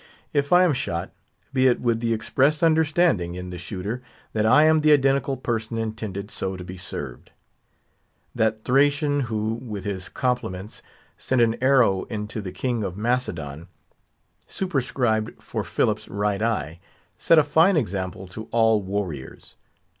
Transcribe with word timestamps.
If 0.33 0.51
I 0.51 0.63
am 0.63 0.73
shot, 0.73 1.11
be 1.53 1.67
it 1.67 1.79
with 1.79 1.99
the 1.99 2.11
express 2.11 2.63
understanding 2.63 3.35
in 3.35 3.51
the 3.51 3.59
shooter 3.59 4.01
that 4.33 4.47
I 4.47 4.63
am 4.63 4.81
the 4.81 4.93
identical 4.93 5.37
person 5.37 5.77
intended 5.77 6.31
so 6.31 6.57
to 6.57 6.63
be 6.63 6.75
served. 6.75 7.29
That 8.33 8.63
Thracian 8.63 9.19
who, 9.29 9.59
with 9.61 9.83
his 9.85 10.09
compliments, 10.09 10.81
sent 11.19 11.39
an 11.39 11.55
arrow 11.61 12.05
into 12.05 12.41
the 12.41 12.51
King 12.51 12.83
of 12.83 12.97
Macedon, 12.97 13.67
superscribed 14.47 15.39
"for 15.39 15.63
Philip's 15.63 16.09
right 16.09 16.41
eye," 16.41 16.79
set 17.19 17.37
a 17.37 17.43
fine 17.43 17.77
example 17.77 18.27
to 18.29 18.47
all 18.49 18.81
warriors. 18.81 19.55